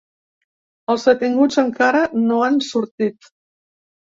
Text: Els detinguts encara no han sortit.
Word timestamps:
Els 0.93 1.03
detinguts 1.09 1.59
encara 1.65 2.01
no 2.25 2.41
han 2.49 2.59
sortit. 2.71 3.33